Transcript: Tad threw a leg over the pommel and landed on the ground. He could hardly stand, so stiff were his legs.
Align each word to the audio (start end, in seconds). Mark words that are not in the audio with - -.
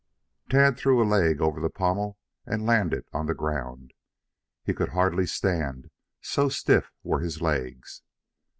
Tad 0.49 0.77
threw 0.79 0.99
a 0.99 1.05
leg 1.05 1.41
over 1.41 1.59
the 1.59 1.69
pommel 1.69 2.17
and 2.43 2.65
landed 2.65 3.03
on 3.13 3.27
the 3.27 3.35
ground. 3.35 3.91
He 4.63 4.73
could 4.73 4.89
hardly 4.89 5.27
stand, 5.27 5.91
so 6.21 6.49
stiff 6.49 6.89
were 7.03 7.19
his 7.19 7.39
legs. 7.39 8.01